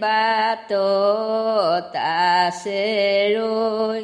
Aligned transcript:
বাটত 0.00 1.92
আছে 2.32 2.84
ৰৈ 3.36 4.00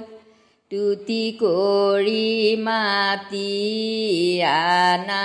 তুতি 0.71 1.25
কৰি 1.43 2.57
মাতি 2.57 3.53
আনা 4.43 5.25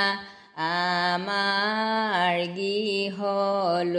আমাৰ 0.67 2.35
গৃহলৈ। 2.57 3.97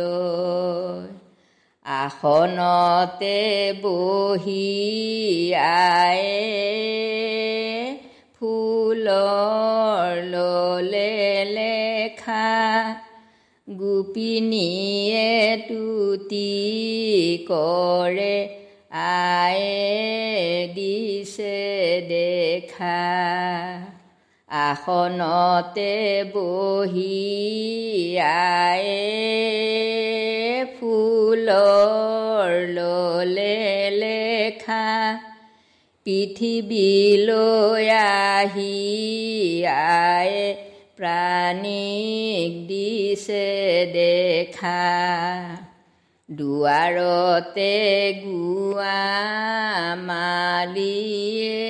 আসনতে 1.84 3.38
বহি 3.82 4.72
আয়ে 5.54 7.17
ফুলৰ 8.88 10.12
ললে 10.24 11.16
লেখা 11.56 12.52
গোপিনীয়ে 13.68 15.32
তুতি 15.68 16.52
কৰে 17.50 18.36
আয়ে 19.00 20.66
দিছে 20.74 21.60
দেখা। 22.08 23.02
আসনতে 24.48 25.94
বহি 26.34 27.16
আয়ে 28.18 29.02
ফুলৰ 30.76 32.50
ললে 32.76 33.47
পৃথিৱীলৈ 36.08 37.88
আহি 37.94 38.76
আয়ে 39.70 40.46
প্ৰাণীক 40.98 42.52
দিছে 42.68 43.48
দেখা। 43.96 44.84
দুৱাৰতে 46.28 47.74
গোৱা 48.22 49.04
মালিয়ে 50.08 51.60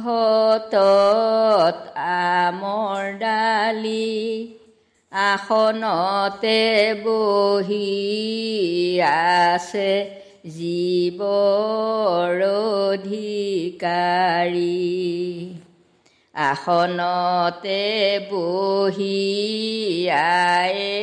ঘটত 0.00 1.76
আমৰ 2.14 3.00
ডালি 3.22 4.10
আসনতে 5.12 6.60
বহি 7.04 7.92
আছে 9.02 9.90
জীৱৰ 10.44 12.44
অধিকাৰী 12.44 13.80
আসনতে 16.34 17.84
বহি 18.32 20.08
আয়ে 20.10 20.98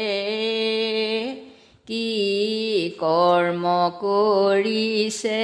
কি 1.87 2.07
কৰ্ম 2.99 3.91
কৰিছে? 4.01 5.41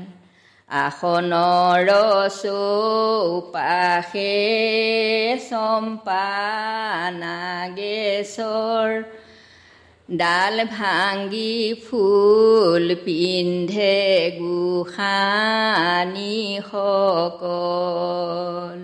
আসনৰ 0.70 1.88
চৌপাশে 2.42 4.36
চম্পা 5.50 6.28
নাগেশ্বৰ 7.24 8.90
ডাল 10.20 10.58
ভাঙি 10.78 11.56
ফুল 11.86 12.86
পিন্ধে 13.06 13.98
গোসানী 14.40 16.38
সকল। 16.72 18.78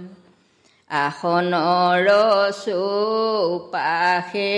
আসনৰ 0.89 2.07
চৌপাশে 2.63 4.55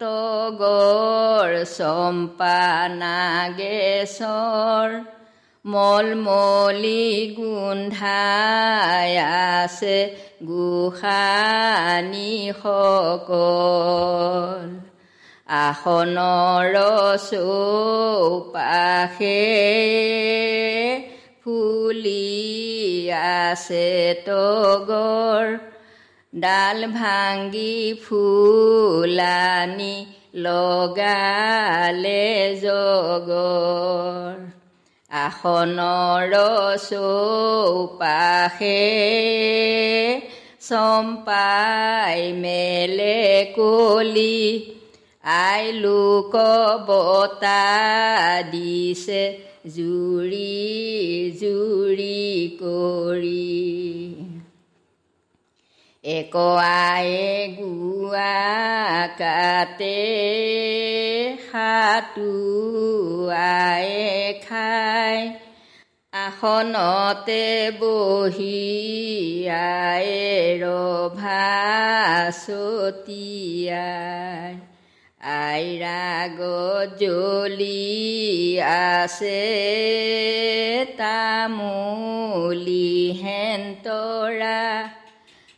তগৰ 0.00 1.50
চম্পা 1.76 2.60
নাগেশ্বৰ 3.02 4.88
মলমলি 5.66 7.34
গোন্ধাই 7.36 9.12
আছে 9.52 10.16
গোসানী 10.44 12.52
সকল। 12.62 14.80
আসনৰ 15.48 16.74
চৌপাশে 17.30 19.26
ফুলি 21.44 23.10
আছে 23.10 24.14
তগৰ। 24.26 25.58
ডাল 26.40 26.86
ভাঙি 26.86 27.94
ফুলানি 28.04 30.06
লগালে 30.34 32.54
জগৰ। 32.62 34.55
আসনৰ 35.10 36.32
চৌপাশে 36.82 38.80
চম্পাই 40.60 42.20
মেলে 42.42 43.18
কলি 43.56 44.38
আই 45.24 45.64
লোক 45.74 46.34
বতা 46.88 47.62
দিছে 48.52 49.22
জুৰি 49.76 50.52
জুৰি 51.40 52.22
কৰি। 52.60 53.46
এক 56.06 56.34
আয়ে 56.82 57.30
গুৱা 57.58 58.38
কাটে 59.18 60.02
সাতু 61.46 62.32
আয়ে 63.56 64.10
খাই 64.46 65.18
আসনতে 66.12 67.46
বহি 67.80 68.62
আয়ে 69.82 70.28
ৰভা 70.62 71.48
চতিয়াই 72.42 73.76
আইৰাগ 75.42 76.38
জ্বলি 77.00 77.92
আছে 78.86 79.42
তামুলি 80.98 82.92
হেন্তৰা 83.22 84.60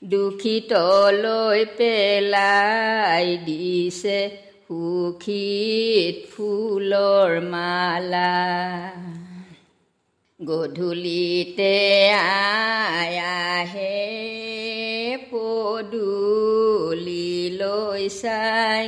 দুখিতলৈ 0.02 1.60
পেলাই 1.78 3.28
দিছে 3.46 4.20
সুখীত 4.66 6.16
ফুলৰ 6.32 7.32
মালা। 7.52 8.36
গধূলিতে 10.40 11.76
আই 12.14 13.14
আহে 13.54 13.98
পদূলিলৈ 15.30 16.44
চাই 18.22 18.84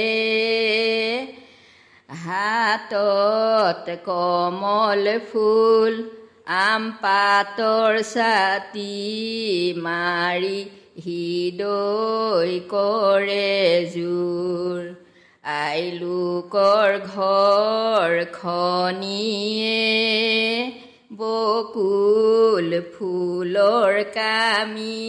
হাতত 2.23 3.95
কমল 4.07 5.05
ফুল 5.31 5.95
আম 6.57 6.83
পাতৰ 7.03 7.93
ছাতি 8.11 8.93
মাৰি 9.85 10.59
হৃদয় 11.05 12.53
কৰে 12.73 13.49
জোৰ। 13.95 14.81
আইলোকৰ 15.55 16.91
ঘৰ 17.15 18.13
খনিয়ে 18.37 19.81
বকুল 21.17 22.69
ফুলৰ 22.93 23.93
কামি। 24.15 25.03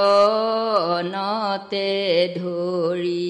ধৰি 2.37 3.29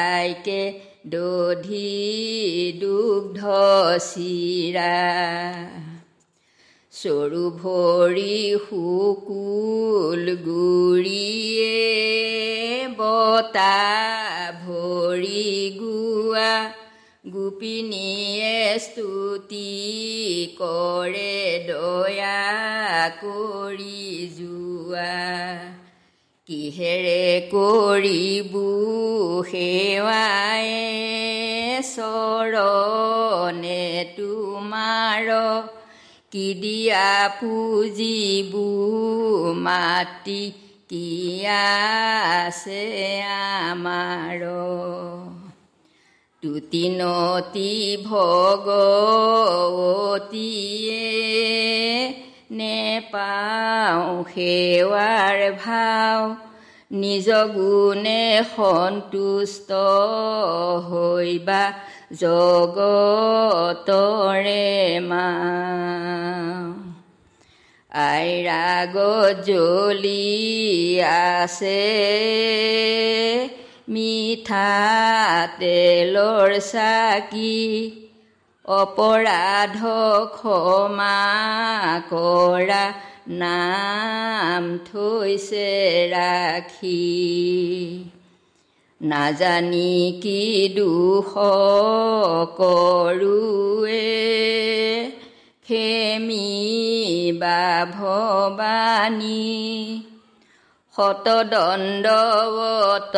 আইকে 0.00 0.60
দধি 1.12 1.94
দুগ্ধ 2.80 3.40
চিৰা। 4.10 4.94
চৰু 6.94 7.44
ভৰি 7.60 8.34
শুকুল 8.64 10.28
গুৰিয়ে 10.44 11.74
বতা 12.98 13.78
ভৰি 14.60 15.48
গোৱা 15.78 16.52
গোপিনীয়ে 17.34 18.78
স্তুতি 18.84 19.72
কৰে 20.60 21.36
দয়া 21.68 22.40
কৰি 23.22 24.06
যোৱা। 24.38 25.16
কিহেৰে 26.48 27.26
কৰিবো 27.52 28.66
সেৱাই 29.50 30.70
চৰণে 31.94 33.82
তোমাৰ 34.16 35.26
কি 36.34 36.48
দিয়া 36.54 37.10
পুজিবো 37.38 38.66
মাটি 39.62 40.42
কি 40.90 41.08
আছে 41.46 42.82
আমাৰ 43.64 44.40
তুতিনতি 46.42 47.70
ভগৱতীয়ে 48.04 48.74
নেপাওঁ 52.58 54.10
সেৱাৰ 54.32 55.38
ভাও 55.62 56.22
নিজ 56.94 57.28
গুণে 57.54 58.22
সন্তুষ্ট 58.50 59.70
হৈবা 60.88 61.62
জগতৰে 62.12 63.80
মা। 65.00 65.28
আইৰাগত 67.92 69.36
জ্বলি 69.46 70.24
আছে 71.00 71.82
মিঠা 73.88 74.72
তেলৰ 75.60 76.50
চাকি 76.60 77.60
অপৰাধ 78.64 79.78
ক্ষমা 80.36 81.20
কৰা 82.10 82.84
নাম 83.28 84.64
থৈছে 84.88 85.70
ৰাখি। 86.12 87.04
নাজানি 89.04 90.20
কি 90.22 90.68
দুখ 90.76 91.30
কৰোৱে। 92.56 94.00
খেমি 95.68 96.48
বা 97.38 97.62
ভৱানী 97.98 99.46
শতদণ্ডৱত 100.96 103.16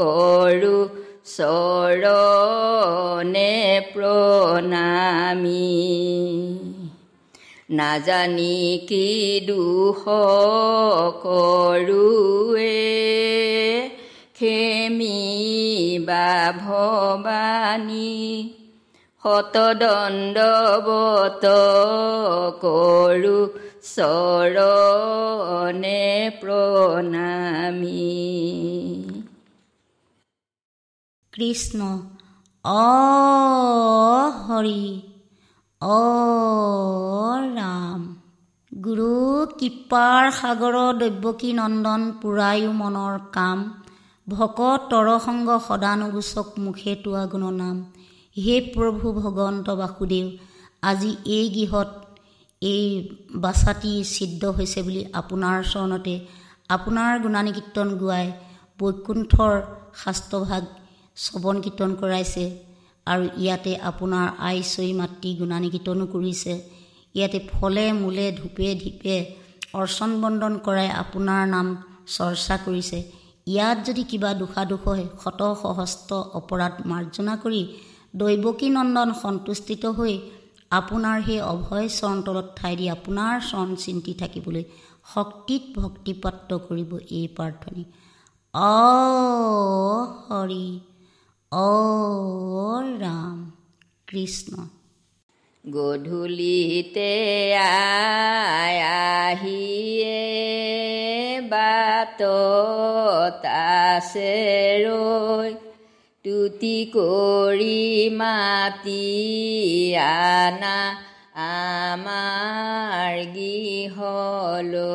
কৰোঁ 0.00 0.82
চৰণে 1.36 3.54
প্ৰণামী। 3.94 5.70
নাজানি 7.70 8.58
কি 8.88 9.06
দুখ 9.46 10.02
কৰোৱে। 11.26 12.72
খেমি 14.36 15.18
বা 16.06 16.28
ভৱানী 16.60 18.12
শতদণ্ডৱত 19.22 20.34
কৰোঁ 22.62 23.46
চৰণে 23.92 24.82
প্ৰণামী। 26.40 28.12
কৃষ্ণ 31.32 31.80
অ 32.64 32.84
হৰি 34.44 34.84
অ 35.82 35.98
ৰাম 37.56 38.00
গুৰু 38.72 39.10
কৃপাৰ 39.58 40.22
সাগৰ 40.38 40.76
দৈৱকী 41.00 41.50
নন্দন 41.52 42.02
পুৰায়ো 42.22 42.70
মনৰ 42.80 43.14
কাম। 43.32 43.58
ভকত 44.26 44.80
তৰসংগ 44.90 45.48
সদানুগোচক 45.66 46.48
মুখে 46.62 46.92
তোৱা 47.02 47.22
গুণনাম। 47.32 47.76
হে 48.36 48.54
প্ৰভু 48.72 49.06
ভগৱন্ত 49.18 49.66
বাসুদেৱ 49.80 50.26
আজি 50.82 51.10
এই 51.36 51.46
গৃহত 51.56 51.90
এই 52.62 52.84
বাচাটি 53.44 53.92
ছিদ্ধ 54.14 54.42
হৈছে 54.56 54.80
বুলি 54.86 55.02
আপোনাৰ 55.20 55.56
চৰণতে 55.72 56.14
আপোনাৰ 56.76 57.12
গুণানী 57.24 57.50
কীৰ্তন 57.56 57.88
গোৱাই 58.00 58.26
বৈকুণ্ঠৰ 58.80 59.52
শাস্ত্ৰভাগ 60.00 60.62
শ্ৰৱণ 61.16 61.56
কীৰ্তন 61.64 61.90
কৰাইছে 62.00 62.44
আৰু 63.06 63.24
ইয়াতে 63.42 63.72
আপোনাৰ 63.90 64.26
আই 64.48 64.58
চৈ 64.72 64.90
মাতৃ 65.00 65.30
গুণানী 65.40 65.68
কীৰ্তনো 65.74 66.04
কৰিছে। 66.14 66.52
ইয়াতে 67.14 67.38
ফলে 67.52 67.84
মূলে 68.00 68.26
ধূপে 68.38 68.66
ধীপে 68.82 69.16
অৰ্চন 69.80 70.10
বন্দন 70.22 70.52
কৰাই 70.66 70.88
আপোনাৰ 71.02 71.42
নাম 71.54 71.66
চৰ্চা 72.16 72.56
কৰিছে। 72.66 72.98
ইয়াত 73.46 73.78
যদি 73.86 74.02
কিবা 74.04 74.30
দোষাদোষ 74.34 74.80
হয় 74.86 75.04
শত 75.22 75.40
সহস্ৰ 75.60 76.10
অপৰাধ 76.38 76.74
মাৰ্জনা 76.86 77.34
কৰি 77.36 77.62
দৈৱকী 78.14 78.68
নন্দন 78.68 79.10
সন্তুষ্টিত 79.22 79.84
হৈ 79.98 80.14
আপোনাৰ 80.70 81.16
সেই 81.26 81.40
অভয় 81.46 81.86
চৰণ 81.88 82.18
তলত 82.22 82.48
ঠাই 82.56 82.74
দি 82.76 82.86
আপোনাৰ 82.88 83.34
চৰণ 83.50 83.70
চিন্তি 83.76 84.12
থাকিবলৈ 84.14 84.64
শক্তিত 85.14 85.62
ভক্তিপাত্ৰ 85.78 86.58
কৰিব 86.68 86.90
এই 87.10 87.26
প্ৰাৰ্থনী। 87.36 87.84
অ 88.54 88.74
হৰি 90.24 90.66
অ 91.52 91.68
ৰাম 93.00 93.36
কৃষ্ণ। 94.06 94.52
গধূলিতে 95.64 97.10
আহিয়ে 99.26 100.20
বাটত 101.52 103.42
আছে 103.82 104.34
ৰৈ 104.84 105.50
তুতি 106.24 106.78
কৰি 106.94 107.82
মাতি 108.20 109.06
আনা 110.04 110.78
আমাৰ 111.46 113.12
গৃহলৈ। 113.36 114.86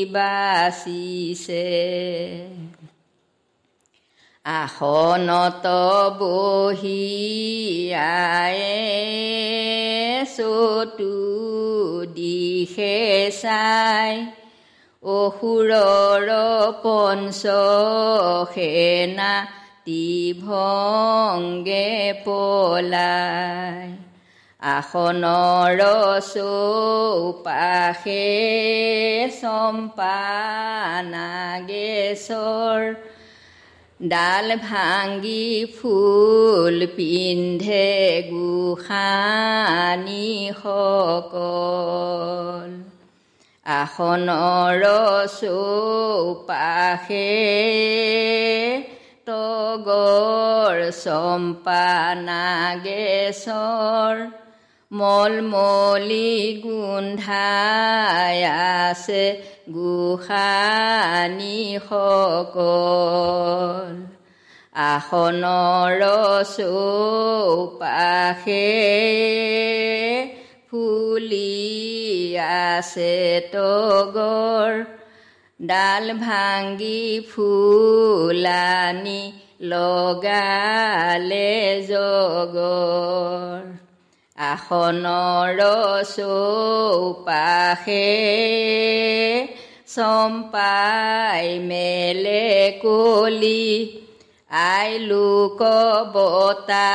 বাচিছে। 0.06 1.70
আসনত 4.46 5.66
বহি 6.20 7.04
আয়ে 7.94 8.78
চতু 10.36 11.16
দিশে 12.16 12.98
চাই। 13.42 14.14
অসুৰৰ 15.04 16.28
পঞ্চ 16.84 17.42
সেনা 18.54 19.34
তিভংগে 19.86 21.90
পলাই। 22.26 23.88
আসনৰ 24.62 25.80
চৌপাশে 26.34 28.28
চম্পা 29.42 30.20
নাগেশ্বৰ 31.14 32.82
ডাল 34.00 34.48
ভাঙি 34.64 35.48
ফুল 35.76 36.78
পিন্ধে 36.96 37.90
গোসানীসকল 38.30 39.04
আসনৰ 43.76 44.84
চৌপাশে 45.40 47.32
তগৰ 49.28 50.78
চম্পা 51.00 51.88
নাগেশ্বৰ 52.28 54.16
মলমলি 54.92 56.34
গোন্ধাই 56.64 58.38
আছে 58.76 59.24
গোসানীসকল 59.68 60.64
আসনৰ 64.88 66.02
চৌপাশে 66.56 68.00
ফুলি 70.70 71.62
আছে 72.66 73.16
তগৰ 73.54 74.72
ডাল 75.60 76.06
ভাঙি 76.26 77.04
ফুলানি 77.32 79.22
লগালে 79.72 81.54
জগৰ। 81.90 83.64
আসনৰ 84.38 85.60
চৌপাশে 86.10 88.08
চম্পাই 89.88 91.46
মেলে 91.68 92.46
কলি 92.82 93.66
আই 94.64 94.92
লোক 95.00 95.60
বতা 96.16 96.90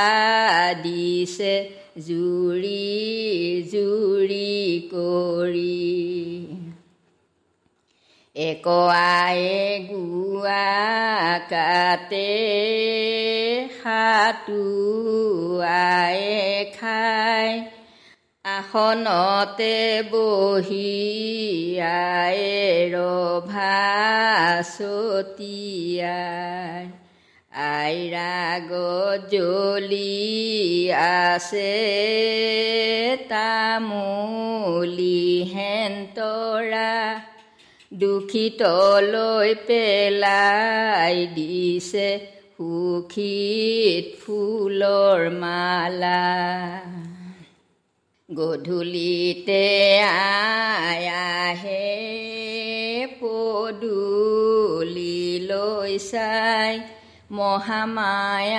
দিছে 0.83 1.55
জুৰি 2.09 2.85
জুৰি 3.73 4.55
কৰি। 4.93 5.89
এক 8.39 8.67
আয়ে 9.17 9.63
গুৱা 9.89 10.69
কাটে 11.51 12.33
সাতু 13.79 14.63
আয়ে 15.89 16.45
খাই 16.77 17.51
আসনতে 18.45 19.77
বহি 20.11 20.95
আয়ে 22.15 22.59
ৰভা 22.95 23.79
ছটিয়াই 24.73 26.85
আইৰাগ 27.75 28.71
জ্বলি 29.33 30.25
আছে 31.19 31.75
তামুলি 33.31 35.23
হেন্তৰা 35.53 36.93
দুখিতলৈ 37.93 39.51
পেলাই 39.69 41.17
দিছে 41.37 42.09
সুখীত 42.57 44.07
ফুলৰ 44.21 45.21
মালা। 45.43 46.25
গধূলিতে 48.29 49.65
আই 50.05 51.05
আহে 51.45 51.89
পদূলিলৈ 53.21 54.33
চাই 56.11 56.75
মহামায়াৱাই 57.31 58.59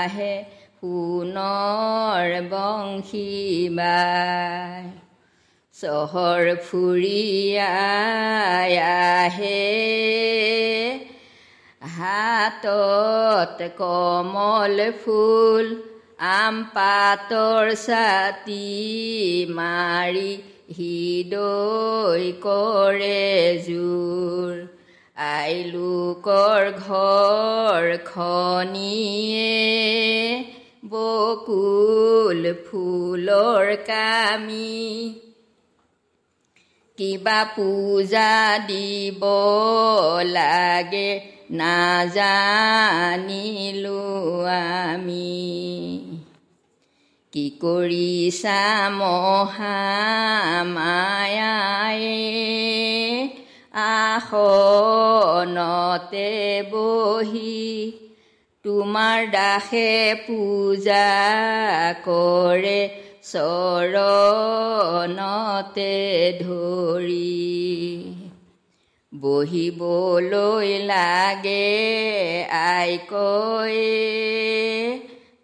আহে 0.00 0.34
সোণৰ 0.78 2.30
বংশী 2.52 3.28
বাই। 3.76 4.97
চহৰ 5.78 6.46
ফুৰিয়াই 6.62 7.52
আহে 8.84 9.58
হাতত 11.92 13.68
কমল 13.78 14.80
ফুল 15.02 15.68
আম 16.30 16.56
পাতৰ 16.72 17.70
ছাতি 17.76 18.64
মাৰি 19.58 20.32
হৃদয় 20.78 22.26
কৰে 22.42 23.22
জোৰ 23.68 24.52
আইলোকৰ 25.28 26.64
ঘৰ 26.82 27.86
খনিয়ে 28.10 29.54
বকুল 30.90 32.42
ফুলৰ 32.66 33.66
কামি 33.86 34.74
কিবা 36.98 37.44
পূজা 37.56 38.58
দিব 38.66 39.22
লাগে 40.24 41.20
নাজানিলো 41.50 44.44
আমি। 44.84 45.40
কি 47.32 47.50
কৰিছা 47.60 48.90
মহামায়ায়ে? 48.90 49.98
আসনতে 53.72 56.62
বহি 56.70 57.92
তোমাৰ 58.64 59.30
দাসে 59.30 60.14
পূজা 60.26 61.08
কৰে 62.04 63.07
চৰণতে 63.30 64.04
ধৰি 66.42 67.34
বহিবলৈ 69.12 70.70
লাগে 70.90 71.74
আইকয়ে 72.60 73.96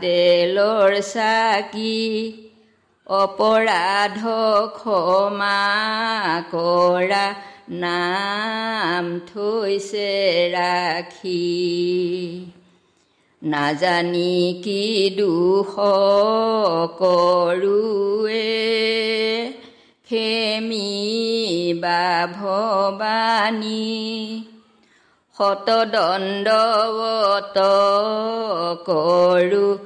তেলৰ 0.00 0.92
চাকি 1.12 1.98
অপৰাধ 3.06 4.20
ক্ষমা 4.78 5.62
কৰা 6.52 7.26
নাম 7.82 9.04
থৈছে 9.30 10.12
ৰাখি। 10.54 11.46
নাজানি 13.42 14.36
কি 14.64 14.84
দুখ 15.18 15.72
কৰোৱে 17.00 18.46
খেমি 20.08 20.90
বা 21.72 22.28
ভৱানী 22.40 23.92
শতদণ্ডৱত 25.38 27.58
কৰোঁ 28.90 29.76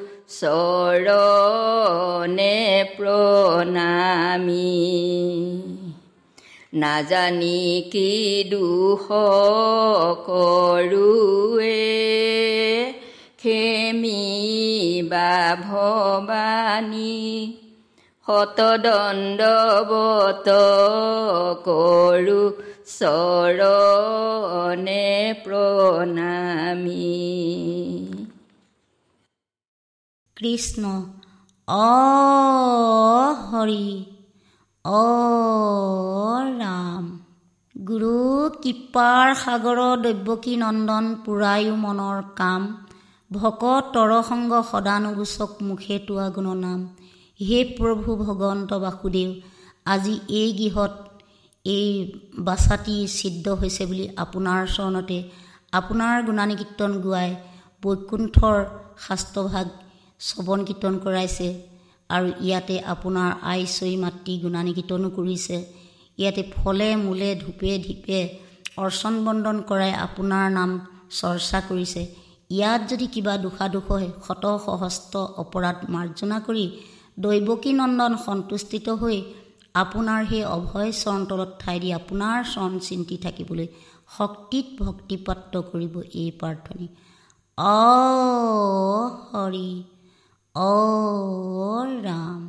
চৰণে 0.41 2.85
প্ৰণামী। 2.99 4.91
নাজানি 6.75 7.83
কি 7.93 8.45
দুখ 8.51 9.09
কৰোৱে। 10.27 11.81
খেমি 13.39 15.03
বা 15.09 15.57
ভৱানী 15.63 17.53
শতদণ্ডৱত 18.31 20.49
কৰোঁ 21.65 22.51
চৰণে 22.91 25.05
প্ৰণামী। 25.45 27.17
কৃষ্ণ 30.37 31.03
অ 31.69 31.89
হৰি 33.49 33.87
অ 34.85 35.05
ৰাম 36.61 37.05
গুৰু 37.75 38.15
কৃপাৰ 38.63 39.35
সাগৰৰ 39.35 39.97
দৈৱকী 40.05 40.57
নন্দন 40.57 41.15
পুৰায়ো 41.25 41.77
মনৰ 41.77 42.23
কাম। 42.37 42.63
ভকত 43.31 43.85
তৰসংগ 43.95 44.53
সদানুগোচক 44.71 45.63
মুখে 45.63 45.99
তোৱা 46.07 46.29
গুণনাম। 46.29 46.89
হে 47.41 47.59
প্ৰভু 47.77 48.15
ভগৱন্ত 48.21 48.71
বাসুদেৱ 48.81 49.29
আজি 49.87 50.15
এই 50.41 50.51
গৃহত 50.59 50.93
এই 51.65 51.87
বাচাটি 52.47 52.97
ছিদ্ধ 53.13 53.47
হৈছে 53.61 53.85
বুলি 53.91 54.05
আপোনাৰ 54.25 54.61
চৰণতে 54.75 55.19
আপোনাৰ 55.79 56.17
গুণানী 56.27 56.55
কীৰ্তন 56.61 56.93
গোৱাই 57.05 57.31
বৈকুণ্ঠৰ 57.83 58.57
শাস্ত্ৰভাগ 59.05 59.67
শ্ৰৱণ 60.21 60.61
কীৰ্তন 60.69 60.95
কৰাইছে 61.05 61.49
আৰু 62.11 62.29
ইয়াতে 62.47 62.77
আপোনাৰ 62.95 63.31
আই 63.53 63.61
চৈ 63.77 63.95
মাতৃ 64.05 64.33
গুণানী 64.45 64.73
কীৰ্তনো 64.79 65.09
কৰিছে। 65.19 65.57
ইয়াতে 66.19 66.43
ফলে 66.57 66.89
মূলে 67.05 67.29
ধূপে 67.43 67.71
ধীপে 67.87 68.21
অৰ্চন 68.79 69.15
বন্দন 69.27 69.57
কৰাই 69.69 69.93
আপোনাৰ 70.07 70.47
নাম 70.59 70.71
চৰ্চা 71.19 71.59
কৰিছে। 71.69 72.03
ইয়াত 72.51 72.81
যদি 72.91 73.07
কিবা 73.15 73.35
দোষাদোষ 73.45 73.85
হয় 73.91 74.09
শত 74.27 74.45
সহস্ত 74.67 75.13
অপৰাধ 75.43 75.77
মাৰ্জনা 75.95 76.39
কৰি 76.47 76.65
দৈৱকী 77.21 77.73
নন্দন 77.73 78.13
সন্তুষ্টিত 78.25 78.87
হৈ 79.01 79.19
আপোনাৰ 79.75 80.21
সেই 80.27 80.45
অভয় 80.49 80.91
চৰণ 80.93 81.21
তলত 81.27 81.51
ঠাই 81.59 81.77
দি 81.81 81.89
আপোনাৰ 81.93 82.39
চৰণ 82.45 82.73
চিন্তি 82.79 83.17
থাকিবলৈ 83.17 83.67
শক্তিত 84.19 84.67
ভক্তিপাত্ৰ 84.83 85.63
কৰিব 85.73 85.95
এই 86.15 86.31
প্ৰাৰ্থনী। 86.41 86.89
অ 87.59 87.77
হৰি 89.29 89.71
অ 90.55 90.73
ৰাম 92.05 92.41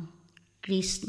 কৃষ্ণ। 0.62 1.08